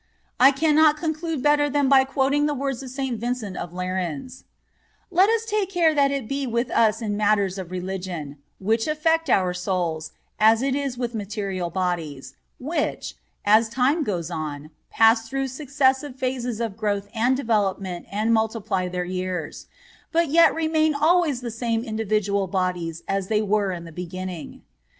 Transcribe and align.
I 0.39 0.49
cannot 0.51 0.97
conclude 0.97 1.43
better 1.43 1.69
than 1.69 1.87
by 1.87 2.05
quoting 2.05 2.47
the 2.47 2.55
words 2.55 2.81
of 2.81 2.89
St. 2.89 3.19
Vincent 3.19 3.55
of 3.55 3.71
Lerins: 3.71 4.45
"Let 5.11 5.29
us 5.29 5.45
take 5.45 5.69
care 5.69 5.93
that 5.93 6.09
it 6.09 6.27
be 6.27 6.47
with 6.47 6.71
us 6.71 7.03
in 7.03 7.15
matters 7.15 7.59
of 7.59 7.69
religion, 7.69 8.37
which 8.59 8.87
affect 8.87 9.29
our 9.29 9.53
souls, 9.53 10.11
as 10.39 10.63
it 10.63 10.73
is 10.73 10.97
with 10.97 11.13
material 11.13 11.69
bodies, 11.69 12.33
which, 12.59 13.13
as 13.45 13.69
time 13.69 14.03
goes 14.03 14.31
on, 14.31 14.71
pass 14.89 15.29
through 15.29 15.49
successive 15.49 16.15
phases 16.15 16.59
of 16.59 16.75
growth 16.77 17.07
and 17.13 17.37
development 17.37 18.07
and 18.11 18.33
multiply 18.33 18.87
their 18.87 19.05
years, 19.05 19.67
but 20.11 20.29
yet 20.29 20.55
remain 20.55 20.95
always 20.95 21.41
the 21.41 21.51
same 21.51 21.83
individual 21.83 22.47
bodies 22.47 23.03
as 23.07 23.27
they 23.27 23.43
were 23.43 23.71
in 23.71 23.83
the 23.85 23.91
beginning.... 23.91 24.63